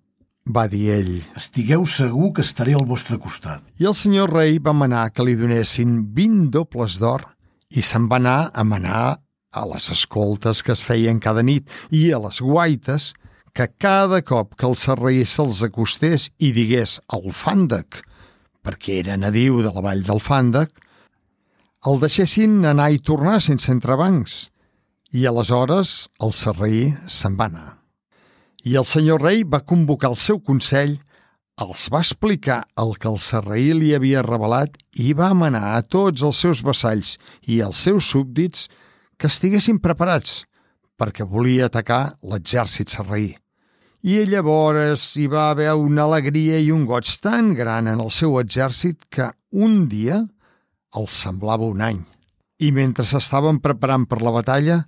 va 0.45 0.67
dir 0.67 0.89
ell. 0.91 1.13
estigueu 1.37 1.85
segur 1.85 2.33
que 2.33 2.41
estaré 2.41 2.73
al 2.75 2.85
vostre 2.85 3.17
costat. 3.19 3.63
I 3.79 3.87
el 3.87 3.95
senyor 3.95 4.33
rei 4.33 4.59
va 4.59 4.73
manar 4.73 5.09
que 5.11 5.23
li 5.23 5.35
donessin 5.39 6.13
20 6.13 6.51
dobles 6.51 6.99
d'or 6.99 7.23
i 7.71 7.81
se'n 7.81 8.09
va 8.11 8.19
anar 8.19 8.51
a 8.53 8.63
manar 8.63 9.19
a 9.53 9.65
les 9.69 9.89
escoltes 9.89 10.63
que 10.63 10.73
es 10.73 10.83
feien 10.83 11.19
cada 11.19 11.43
nit 11.43 11.69
i 11.91 12.11
a 12.11 12.19
les 12.19 12.41
guaites 12.41 13.13
que 13.53 13.67
cada 13.77 14.21
cop 14.21 14.55
que 14.57 14.65
el 14.65 14.75
serraí 14.75 15.25
se'ls 15.25 15.61
acostés 15.63 16.31
i 16.39 16.51
digués 16.51 16.99
el 17.13 17.29
fàndec, 17.31 18.01
perquè 18.65 18.99
era 19.03 19.17
nadiu 19.17 19.61
de 19.61 19.69
la 19.75 19.83
vall 19.85 20.01
del 20.03 20.19
fàndec, 20.19 20.73
el 21.85 22.01
deixessin 22.01 22.63
anar 22.65 22.89
i 22.95 22.99
tornar 22.99 23.39
sense 23.43 23.69
entrebancs. 23.71 24.49
I 25.13 25.27
aleshores 25.29 26.09
el 26.25 26.33
serraí 26.33 26.89
se'n 27.05 27.37
va 27.37 27.51
anar. 27.51 27.82
I 28.63 28.77
el 28.79 28.85
senyor 28.87 29.19
rei 29.19 29.43
va 29.43 29.59
convocar 29.67 30.13
el 30.13 30.15
seu 30.15 30.39
consell, 30.39 30.95
els 31.59 31.89
va 31.91 31.99
explicar 31.99 32.61
el 32.79 32.95
que 32.95 33.09
el 33.11 33.19
serraí 33.19 33.73
li 33.75 33.91
havia 33.93 34.23
revelat 34.23 34.79
i 35.03 35.11
va 35.13 35.33
manar 35.35 35.75
a 35.75 35.83
tots 35.83 36.23
els 36.23 36.39
seus 36.39 36.63
vassalls 36.63 37.17
i 37.43 37.59
els 37.61 37.83
seus 37.83 38.07
súbdits 38.09 38.69
que 39.19 39.27
estiguessin 39.27 39.81
preparats 39.83 40.45
perquè 40.97 41.27
volia 41.27 41.67
atacar 41.67 42.15
l'exèrcit 42.23 42.89
serraí. 42.89 43.33
I 44.03 44.23
llavors 44.27 45.13
hi 45.19 45.27
va 45.31 45.49
haver 45.51 45.69
una 45.79 46.07
alegria 46.07 46.57
i 46.59 46.71
un 46.71 46.87
goig 46.87 47.07
tan 47.23 47.53
gran 47.55 47.87
en 47.91 47.99
el 47.99 48.11
seu 48.11 48.39
exèrcit 48.39 49.05
que 49.11 49.29
un 49.51 49.87
dia 49.91 50.23
els 50.95 51.21
semblava 51.25 51.67
un 51.67 51.83
any. 51.83 52.01
I 52.63 52.71
mentre 52.71 53.05
s'estaven 53.07 53.59
preparant 53.59 54.07
per 54.07 54.21
la 54.23 54.31
batalla, 54.31 54.83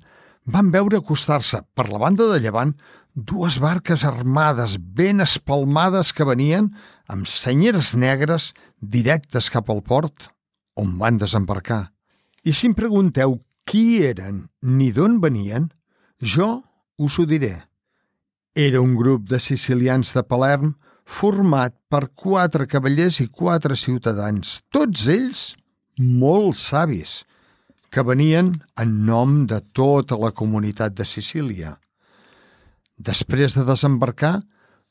van 0.46 0.72
veure 0.72 1.00
acostar-se 1.00 1.64
per 1.76 1.90
la 1.90 2.00
banda 2.00 2.28
de 2.32 2.40
llevant 2.40 2.76
dues 3.16 3.60
barques 3.64 4.04
armades 4.04 4.76
ben 4.78 5.24
espalmades 5.24 6.12
que 6.12 6.28
venien 6.28 6.68
amb 7.08 7.28
senyeres 7.32 7.94
negres 7.96 8.52
directes 8.80 9.48
cap 9.50 9.72
al 9.72 9.82
port 9.82 10.28
on 10.76 10.98
van 11.00 11.18
desembarcar. 11.18 11.96
I 12.44 12.52
si 12.52 12.68
em 12.68 12.76
pregunteu 12.76 13.40
qui 13.66 14.04
eren 14.04 14.50
ni 14.62 14.92
d'on 14.92 15.22
venien, 15.24 15.70
jo 16.20 16.62
us 17.00 17.16
ho 17.18 17.26
diré. 17.26 17.64
Era 18.54 18.82
un 18.84 18.96
grup 19.00 19.30
de 19.32 19.40
sicilians 19.40 20.12
de 20.14 20.24
Palerm 20.24 20.76
format 21.06 21.74
per 21.90 22.10
quatre 22.16 22.68
cavallers 22.68 23.22
i 23.24 23.30
quatre 23.32 23.78
ciutadans, 23.80 24.60
tots 24.72 25.08
ells 25.08 25.56
molt 25.98 26.60
savis, 26.60 27.24
que 27.90 28.04
venien 28.04 28.52
en 28.76 28.94
nom 29.08 29.46
de 29.48 29.62
tota 29.72 30.18
la 30.20 30.34
comunitat 30.36 30.96
de 30.98 31.06
Sicília. 31.08 31.78
Després 32.98 33.56
de 33.58 33.66
desembarcar, 33.68 34.40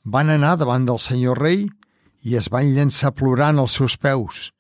van 0.05 0.31
anar 0.31 0.57
davant 0.61 0.85
del 0.85 1.01
senyor 1.01 1.41
rei 1.41 1.65
i 2.25 2.37
es 2.37 2.51
van 2.53 2.75
llançar 2.77 3.15
plorant 3.17 3.59
als 3.59 3.79
seus 3.79 3.97
peus. 3.97 4.51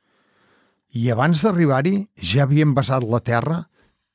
I 0.95 1.11
abans 1.13 1.43
d'arribar-hi 1.45 2.07
ja 2.17 2.45
havien 2.45 2.73
besat 2.75 3.05
la 3.05 3.21
terra 3.21 3.65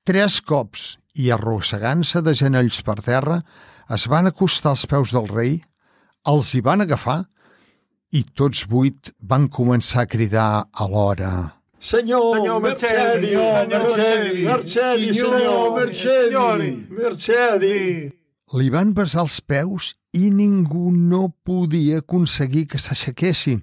tres 0.10 0.40
cops 0.42 0.96
i 1.20 1.30
arrossegant-se 1.34 2.22
de 2.26 2.34
genolls 2.34 2.82
per 2.86 2.98
terra 3.06 3.42
es 3.94 4.08
van 4.10 4.30
acostar 4.30 4.74
als 4.74 4.86
peus 4.90 5.14
del 5.14 5.28
rei, 5.30 5.60
els 6.26 6.54
hi 6.54 6.62
van 6.66 6.82
agafar 6.86 7.24
i 8.14 8.24
tots 8.34 8.66
vuit 8.70 9.12
van 9.22 9.48
començar 9.54 10.06
a 10.06 10.10
cridar 10.10 10.50
alhora. 10.74 11.32
Senyor, 11.80 12.38
Senyor 12.38 12.62
Mercedi, 12.62 13.28
senyor 13.28 13.68
Mercedi, 13.70 14.46
Mercedi, 14.46 15.14
senyor 15.14 15.76
Mercedi, 15.78 16.72
Mercedi. 16.90 18.19
Li 18.58 18.72
van 18.74 18.96
besar 18.98 19.28
els 19.28 19.38
peus 19.46 19.92
i 20.18 20.32
ningú 20.34 20.90
no 20.90 21.28
podia 21.46 22.00
aconseguir 22.02 22.66
que 22.72 22.80
s'aixequessin, 22.82 23.60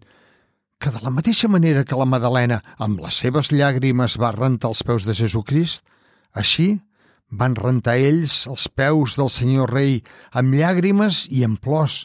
que 0.79 0.93
de 0.95 1.01
la 1.03 1.11
mateixa 1.11 1.49
manera 1.51 1.83
que 1.85 1.99
la 1.99 2.07
Madalena 2.07 2.61
amb 2.79 3.01
les 3.03 3.17
seves 3.19 3.51
llàgrimes 3.51 4.15
va 4.23 4.31
rentar 4.37 4.71
els 4.71 4.85
peus 4.87 5.07
de 5.09 5.17
Jesucrist, 5.19 5.83
així 6.31 6.77
van 7.31 7.57
rentar 7.59 7.97
ells 7.99 8.45
els 8.47 8.69
peus 8.69 9.17
del 9.19 9.31
senyor 9.33 9.73
rei 9.75 9.97
amb 10.31 10.55
llàgrimes 10.55 11.25
i 11.35 11.43
amb 11.43 11.59
plors, 11.59 12.05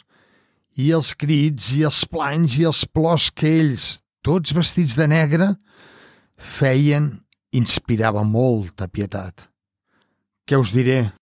i 0.74 0.90
els 0.90 1.12
crits 1.14 1.70
i 1.76 1.84
els 1.86 2.02
planys 2.10 2.56
i 2.58 2.66
els 2.66 2.82
plors 2.88 3.28
que 3.30 3.46
ells, 3.60 4.00
tots 4.26 4.56
vestits 4.56 4.96
de 4.98 5.06
negre, 5.06 5.52
feien 6.34 7.12
inspirava 7.52 8.24
molta 8.26 8.88
pietat. 8.88 9.46
Què 10.48 10.58
us 10.58 10.72
diré? 10.74 11.12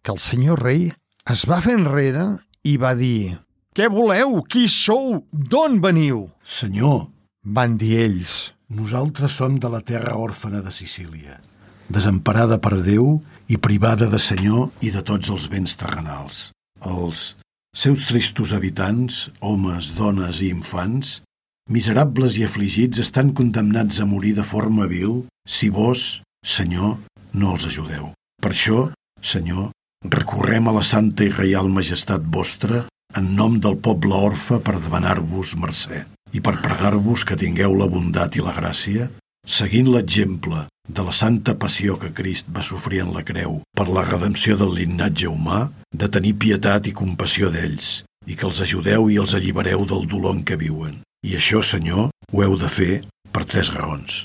Que 0.00 0.14
el 0.14 0.22
senyor 0.22 0.62
rei 0.64 0.88
es 1.32 1.44
va 1.48 1.60
fer 1.64 1.76
enrere 1.78 2.26
i 2.66 2.76
va 2.80 2.94
dir 2.98 3.38
Què 3.76 3.86
voleu? 3.92 4.40
Qui 4.50 4.66
sou? 4.68 5.20
D'on 5.30 5.78
veniu? 5.82 6.28
Senyor, 6.44 7.06
Van 7.44 7.76
dir 7.78 7.94
ells. 8.04 8.52
nosaltres 8.68 9.32
som 9.38 9.58
de 9.58 9.68
la 9.68 9.80
terra 9.80 10.14
òrfana 10.18 10.60
de 10.62 10.70
Sicília, 10.70 11.40
desemparada 11.88 12.58
per 12.60 12.82
Déu 12.82 13.20
i 13.48 13.56
privada 13.56 14.06
de 14.10 14.18
senyor 14.18 14.70
i 14.80 14.90
de 14.90 15.02
tots 15.02 15.30
els 15.30 15.48
béns 15.50 15.74
terrenals. 15.76 16.50
Els 16.82 17.36
seus 17.74 18.06
tristos 18.06 18.52
habitants, 18.52 19.30
homes, 19.40 19.94
dones 19.96 20.40
i 20.40 20.50
infants, 20.50 21.22
miserables 21.68 22.36
i 22.38 22.44
afligits, 22.44 23.00
estan 23.00 23.32
condemnats 23.32 24.00
a 24.00 24.06
morir 24.06 24.34
de 24.38 24.44
forma 24.44 24.86
vil 24.86 25.26
si 25.46 25.68
vos, 25.70 26.22
Senyor, 26.44 26.98
no 27.34 27.54
els 27.54 27.66
ajudeu. 27.66 28.12
Per 28.42 28.50
això, 28.52 28.90
Senyor, 29.20 29.70
recorrem 30.08 30.68
a 30.68 30.72
la 30.72 30.82
santa 30.86 31.26
i 31.26 31.32
reial 31.34 31.68
majestat 31.68 32.24
vostra 32.24 32.86
en 33.16 33.34
nom 33.36 33.58
del 33.60 33.76
poble 33.82 34.16
orfe 34.16 34.60
per 34.64 34.78
demanar-vos 34.78 35.56
mercè 35.60 36.04
i 36.32 36.40
per 36.40 36.60
pregar-vos 36.62 37.24
que 37.26 37.36
tingueu 37.36 37.74
la 37.76 37.88
bondat 37.90 38.36
i 38.38 38.44
la 38.44 38.54
gràcia, 38.54 39.10
seguint 39.46 39.90
l'exemple 39.90 40.64
de 40.88 41.04
la 41.06 41.12
santa 41.12 41.56
passió 41.58 41.96
que 41.98 42.12
Crist 42.14 42.48
va 42.54 42.62
sofrir 42.66 43.02
en 43.04 43.12
la 43.14 43.24
creu 43.26 43.60
per 43.76 43.88
la 43.90 44.04
redempció 44.06 44.56
del 44.56 44.74
lignatge 44.78 45.28
humà, 45.28 45.68
de 45.90 46.08
tenir 46.08 46.36
pietat 46.38 46.86
i 46.86 46.94
compassió 46.94 47.50
d'ells, 47.50 48.02
i 48.26 48.36
que 48.38 48.46
els 48.46 48.62
ajudeu 48.62 49.10
i 49.10 49.18
els 49.22 49.34
allibereu 49.34 49.86
del 49.86 50.06
dolor 50.10 50.36
en 50.38 50.44
què 50.46 50.58
viuen. 50.58 51.00
I 51.26 51.36
això, 51.36 51.62
Senyor, 51.66 52.10
ho 52.32 52.42
heu 52.42 52.56
de 52.58 52.70
fer 52.70 53.02
per 53.34 53.44
tres 53.44 53.72
raons. 53.74 54.24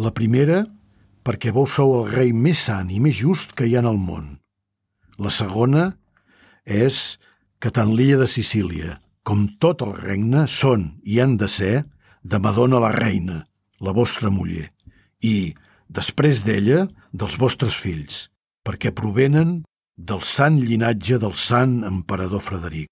La 0.00 0.12
primera, 0.16 0.64
perquè 1.22 1.52
vos 1.52 1.76
sou 1.78 1.98
el 2.00 2.12
rei 2.12 2.32
més 2.32 2.64
sant 2.68 2.90
i 2.90 3.00
més 3.00 3.16
just 3.20 3.52
que 3.56 3.68
hi 3.68 3.76
ha 3.76 3.84
en 3.84 3.90
el 3.92 4.00
món. 4.00 4.41
La 5.18 5.30
segona 5.30 5.92
és 6.64 7.18
que 7.60 7.70
tant 7.70 7.92
l'illa 7.94 8.20
de 8.22 8.28
Sicília 8.30 8.96
com 9.22 9.46
tot 9.62 9.82
el 9.86 9.94
regne 9.98 10.46
són 10.50 10.88
i 11.04 11.20
han 11.22 11.36
de 11.38 11.48
ser 11.48 11.84
de 12.22 12.38
Madonna 12.42 12.80
la 12.82 12.92
reina, 12.94 13.42
la 13.80 13.92
vostra 13.94 14.30
muller, 14.30 14.68
i, 15.22 15.54
després 15.88 16.42
d'ella, 16.46 16.86
dels 17.12 17.36
vostres 17.38 17.76
fills, 17.78 18.28
perquè 18.66 18.92
provenen 18.94 19.60
del 19.96 20.22
sant 20.26 20.58
llinatge 20.62 21.18
del 21.22 21.34
sant 21.38 21.82
emperador 21.86 22.42
Frederic 22.42 22.88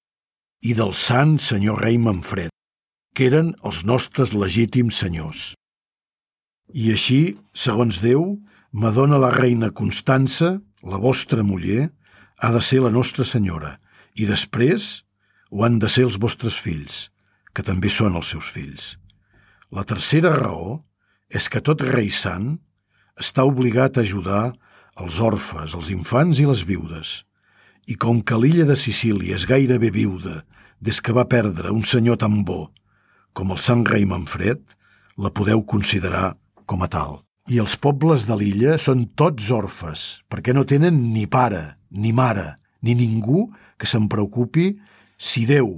i 0.67 0.75
del 0.77 0.93
sant 0.95 1.39
senyor 1.41 1.81
rei 1.83 1.97
Manfred, 1.99 2.51
que 3.15 3.27
eren 3.31 3.55
els 3.67 3.83
nostres 3.89 4.35
legítims 4.35 5.01
senyors. 5.03 5.55
I 6.75 6.93
així, 6.95 7.39
segons 7.55 7.99
Déu, 8.05 8.37
Madonna 8.71 9.19
la 9.19 9.33
reina 9.35 9.73
Constança, 9.75 10.61
la 10.87 11.01
vostra 11.03 11.43
muller, 11.43 11.89
ha 12.41 12.51
de 12.55 12.63
ser 12.65 12.81
la 12.85 12.93
nostra 12.93 13.25
senyora, 13.25 13.77
i 14.17 14.27
després 14.27 15.05
ho 15.51 15.65
han 15.67 15.79
de 15.83 15.89
ser 15.89 16.07
els 16.09 16.19
vostres 16.23 16.57
fills, 16.59 17.11
que 17.55 17.65
també 17.67 17.91
són 17.91 18.17
els 18.17 18.33
seus 18.33 18.51
fills. 18.55 18.97
La 19.71 19.85
tercera 19.85 20.33
raó 20.37 20.81
és 21.31 21.49
que 21.49 21.63
tot 21.63 21.83
rei 21.87 22.11
sant 22.11 22.57
està 23.21 23.45
obligat 23.47 23.99
a 23.99 24.05
ajudar 24.07 24.51
els 25.01 25.21
orfes, 25.23 25.75
els 25.75 25.91
infants 25.95 26.41
i 26.41 26.49
les 26.49 26.65
viudes. 26.67 27.21
I 27.87 27.95
com 27.95 28.21
que 28.23 28.39
l'illa 28.39 28.67
de 28.67 28.77
Sicília 28.77 29.37
és 29.37 29.47
gairebé 29.47 29.91
viuda 29.95 30.43
des 30.81 31.01
que 31.01 31.15
va 31.15 31.29
perdre 31.29 31.73
un 31.75 31.85
senyor 31.85 32.19
tan 32.21 32.43
bo 32.45 32.71
com 33.33 33.53
el 33.55 33.61
sant 33.63 33.85
rei 33.87 34.07
Manfred, 34.09 34.61
la 35.17 35.31
podeu 35.31 35.63
considerar 35.63 36.35
com 36.67 36.83
a 36.83 36.89
tal. 36.91 37.21
I 37.51 37.59
els 37.59 37.75
pobles 37.83 38.29
de 38.29 38.37
l'illa 38.39 38.77
són 38.79 39.09
tots 39.19 39.49
orfes, 39.51 40.23
perquè 40.31 40.55
no 40.55 40.63
tenen 40.71 41.01
ni 41.11 41.25
pare, 41.27 41.81
ni 41.91 42.13
mare, 42.15 42.53
ni 42.87 42.95
ningú 42.95 43.49
que 43.75 43.89
se'n 43.91 44.07
preocupi 44.13 44.77
si 45.19 45.49
Déu 45.51 45.73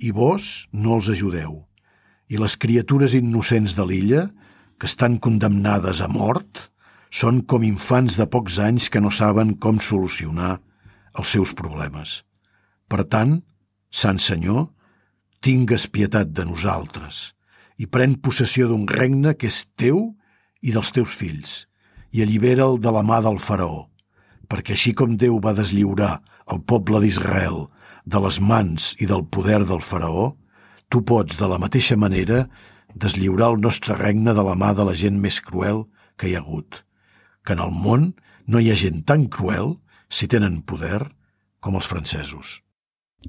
i 0.00 0.12
vos 0.14 0.68
no 0.72 0.96
els 0.96 1.10
ajudeu. 1.12 1.66
I 2.32 2.40
les 2.40 2.56
criatures 2.56 3.12
innocents 3.18 3.76
de 3.76 3.84
l'illa, 3.84 4.24
que 4.80 4.88
estan 4.88 5.18
condemnades 5.20 6.00
a 6.00 6.08
mort, 6.08 6.70
són 7.12 7.42
com 7.44 7.64
infants 7.66 8.16
de 8.16 8.24
pocs 8.24 8.56
anys 8.64 8.88
que 8.88 9.04
no 9.04 9.12
saben 9.12 9.52
com 9.60 9.80
solucionar 9.84 10.58
els 11.18 11.28
seus 11.28 11.52
problemes. 11.52 12.22
Per 12.88 13.04
tant, 13.04 13.42
Sant 13.90 14.20
Senyor, 14.20 14.70
tingues 15.44 15.88
pietat 15.92 16.32
de 16.32 16.44
nosaltres 16.48 17.34
i 17.78 17.86
pren 17.86 18.16
possessió 18.16 18.68
d'un 18.68 18.88
regne 18.88 19.36
que 19.36 19.52
és 19.52 19.66
teu 19.76 20.17
i 20.62 20.74
dels 20.74 20.92
teus 20.94 21.14
fills 21.14 21.64
i 22.12 22.22
allibera'l 22.24 22.78
de 22.80 22.92
la 22.94 23.04
mà 23.04 23.20
del 23.24 23.38
faraó, 23.42 23.86
perquè 24.48 24.74
així 24.74 24.94
com 24.96 25.16
Déu 25.20 25.38
va 25.44 25.54
deslliurar 25.56 26.18
el 26.52 26.62
poble 26.64 27.02
d'Israel 27.02 27.66
de 28.08 28.20
les 28.24 28.40
mans 28.40 28.94
i 29.02 29.08
del 29.10 29.26
poder 29.28 29.60
del 29.68 29.82
faraó, 29.84 30.32
tu 30.88 31.02
pots 31.04 31.36
de 31.36 31.48
la 31.50 31.58
mateixa 31.60 31.98
manera 32.00 32.46
deslliurar 32.94 33.52
el 33.52 33.60
nostre 33.60 33.96
regne 33.98 34.32
de 34.34 34.44
la 34.44 34.56
mà 34.56 34.72
de 34.74 34.86
la 34.88 34.96
gent 34.96 35.20
més 35.20 35.40
cruel 35.44 35.84
que 36.16 36.30
hi 36.30 36.34
ha 36.34 36.40
hagut, 36.40 36.82
que 37.44 37.52
en 37.52 37.60
el 37.64 37.74
món 37.74 38.14
no 38.48 38.60
hi 38.60 38.72
ha 38.72 38.78
gent 38.80 39.04
tan 39.04 39.28
cruel, 39.28 39.76
si 40.08 40.26
tenen 40.26 40.62
poder, 40.64 41.12
com 41.60 41.76
els 41.76 41.86
francesos. 41.86 42.62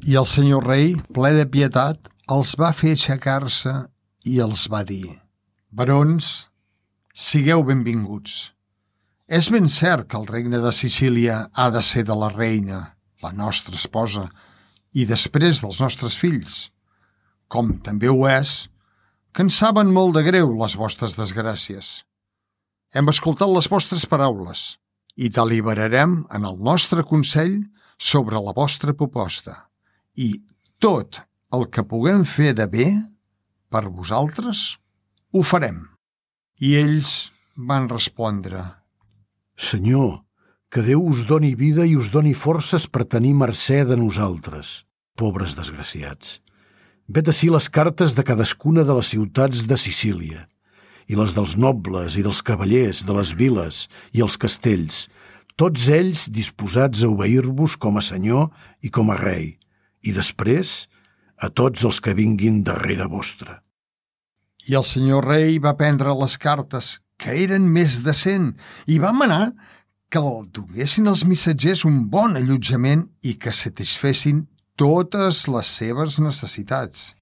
I 0.08 0.16
el 0.16 0.28
senyor 0.30 0.64
rei, 0.64 0.94
ple 1.12 1.34
de 1.36 1.46
pietat, 1.50 2.00
els 2.32 2.56
va 2.62 2.72
fer 2.72 2.94
aixecar-se 2.96 3.74
i 4.24 4.40
els 4.40 4.70
va 4.72 4.86
dir 4.88 5.18
«Barons, 5.70 6.49
sigueu 7.16 7.64
benvinguts. 7.68 8.52
És 9.30 9.50
ben 9.54 9.70
cert 9.70 10.08
que 10.10 10.18
el 10.18 10.28
regne 10.28 10.60
de 10.62 10.72
Sicília 10.74 11.50
ha 11.54 11.70
de 11.70 11.82
ser 11.86 12.06
de 12.08 12.16
la 12.18 12.32
reina, 12.34 12.96
la 13.22 13.32
nostra 13.32 13.76
esposa, 13.78 14.30
i 14.94 15.06
després 15.06 15.62
dels 15.62 15.80
nostres 15.84 16.18
fills, 16.18 16.72
com 17.48 17.76
també 17.86 18.10
ho 18.10 18.26
és 18.30 18.70
que 19.34 19.46
ens 19.46 19.58
saben 19.62 19.94
molt 19.94 20.16
de 20.18 20.24
greu 20.26 20.56
les 20.58 20.76
vostres 20.80 21.14
desgràcies. 21.18 22.04
Hem 22.94 23.12
escoltat 23.12 23.52
les 23.54 23.70
vostres 23.70 24.08
paraules 24.10 24.80
i 25.16 25.30
deliberarem 25.30 26.24
en 26.34 26.48
el 26.50 26.58
nostre 26.66 27.06
Consell 27.06 27.60
sobre 28.00 28.42
la 28.42 28.56
vostra 28.58 28.96
proposta 28.98 29.56
i 30.18 30.32
tot 30.82 31.22
el 31.54 31.68
que 31.74 31.86
puguem 31.86 32.26
fer 32.26 32.56
de 32.58 32.66
bé 32.72 32.90
per 33.70 33.86
vosaltres, 33.86 34.80
ho 35.34 35.44
farem. 35.46 35.84
I 36.60 36.74
ells 36.76 37.32
van 37.56 37.86
respondre 37.88 38.60
Senyor, 39.56 40.26
que 40.68 40.82
Déu 40.84 41.06
us 41.08 41.22
doni 41.24 41.54
vida 41.56 41.86
i 41.88 41.94
us 41.96 42.10
doni 42.12 42.34
forces 42.36 42.84
per 42.84 43.06
tenir 43.08 43.32
mercè 43.40 43.86
de 43.88 43.96
nosaltres, 43.96 44.84
pobres 45.16 45.56
desgraciats. 45.56 46.42
Vet 47.08 47.32
ací 47.32 47.48
les 47.48 47.70
cartes 47.72 48.12
de 48.18 48.26
cadascuna 48.28 48.84
de 48.84 48.98
les 48.98 49.12
ciutats 49.16 49.64
de 49.72 49.78
Sicília, 49.80 50.44
i 51.08 51.16
les 51.16 51.32
dels 51.38 51.56
nobles 51.56 52.20
i 52.20 52.26
dels 52.28 52.44
cavallers, 52.44 53.06
de 53.08 53.16
les 53.16 53.32
viles 53.40 53.86
i 54.12 54.20
els 54.28 54.36
castells, 54.36 55.08
tots 55.56 55.88
ells 55.88 56.28
disposats 56.28 57.08
a 57.08 57.14
obeir-vos 57.16 57.80
com 57.80 57.96
a 57.96 58.04
senyor 58.04 58.52
i 58.84 58.92
com 58.92 59.16
a 59.16 59.20
rei, 59.24 59.56
i 60.04 60.12
després 60.12 60.90
a 61.40 61.48
tots 61.48 61.88
els 61.88 62.04
que 62.04 62.20
vinguin 62.20 62.66
darrere 62.68 63.08
vostre. 63.08 63.62
I 64.68 64.76
el 64.80 64.86
senyor 64.88 65.28
rei 65.30 65.60
va 65.64 65.78
prendre 65.80 66.14
les 66.20 66.38
cartes, 66.38 66.98
que 67.20 67.36
eren 67.44 67.68
més 67.68 68.02
de 68.06 68.16
cent, 68.16 68.54
i 68.88 69.00
va 69.00 69.12
manar 69.16 69.54
que 70.10 70.20
el 70.20 70.48
duguessin 70.56 71.08
els 71.12 71.26
missatgers 71.30 71.86
un 71.86 72.02
bon 72.10 72.36
allotjament 72.40 73.06
i 73.22 73.36
que 73.38 73.54
satisfessin 73.54 74.48
totes 74.80 75.46
les 75.52 75.70
seves 75.80 76.20
necessitats. 76.24 77.14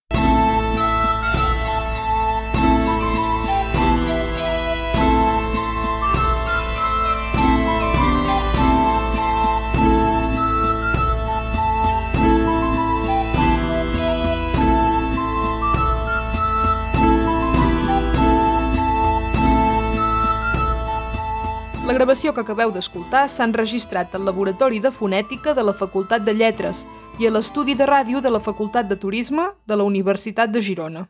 La 21.87 21.93
gravació 21.93 22.33
que 22.35 22.41
acabeu 22.43 22.71
d'escoltar 22.75 23.29
s'ha 23.31 23.45
enregistrat 23.47 24.15
al 24.17 24.25
Laboratori 24.27 24.81
de 24.83 24.89
Fonètica 24.91 25.53
de 25.55 25.63
la 25.63 25.71
Facultat 25.71 26.25
de 26.25 26.33
Lletres 26.35 26.81
i 27.15 27.29
a 27.29 27.31
l'Estudi 27.31 27.77
de 27.79 27.85
Ràdio 27.87 28.19
de 28.19 28.27
la 28.27 28.41
Facultat 28.43 28.89
de 28.89 28.97
Turisme 28.99 29.45
de 29.71 29.77
la 29.79 29.85
Universitat 29.87 30.51
de 30.51 30.59
Girona. 30.61 31.05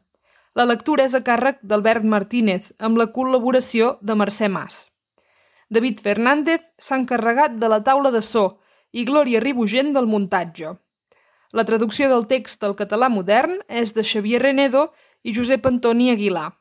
La 0.54 0.68
lectura 0.70 1.08
és 1.10 1.16
a 1.18 1.24
càrrec 1.26 1.58
d'Albert 1.64 2.06
Martínez, 2.06 2.70
amb 2.78 3.02
la 3.02 3.08
col·laboració 3.16 3.96
de 4.06 4.14
Mercè 4.22 4.52
Mas. 4.54 4.84
David 5.74 6.04
Fernández 6.06 6.70
s'ha 6.78 7.02
encarregat 7.02 7.58
de 7.58 7.74
la 7.74 7.82
taula 7.82 8.14
de 8.14 8.22
so 8.22 8.46
i 8.94 9.08
Glòria 9.10 9.42
Ribugent 9.42 9.96
del 9.98 10.06
muntatge. 10.06 10.76
La 11.58 11.66
traducció 11.66 12.06
del 12.14 12.30
text 12.30 12.62
al 12.62 12.78
català 12.78 13.10
modern 13.10 13.64
és 13.68 13.98
de 13.98 14.06
Xavier 14.06 14.46
Renedo 14.46 14.92
i 15.24 15.34
Josep 15.34 15.66
Antoni 15.66 16.12
Aguilar. 16.14 16.52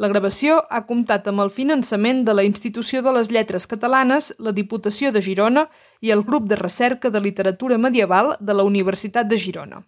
La 0.00 0.08
gravació 0.08 0.54
ha 0.70 0.80
comptat 0.88 1.26
amb 1.28 1.42
el 1.44 1.50
finançament 1.52 2.22
de 2.24 2.32
la 2.32 2.44
Institució 2.48 3.02
de 3.04 3.12
les 3.12 3.28
Lletres 3.28 3.66
Catalanes, 3.68 4.32
la 4.38 4.54
Diputació 4.56 5.12
de 5.12 5.20
Girona 5.20 5.66
i 6.00 6.14
el 6.14 6.24
Grup 6.24 6.48
de 6.48 6.56
Recerca 6.56 7.10
de 7.12 7.20
Literatura 7.20 7.76
Medieval 7.76 8.36
de 8.40 8.56
la 8.56 8.64
Universitat 8.64 9.28
de 9.28 9.36
Girona. 9.36 9.82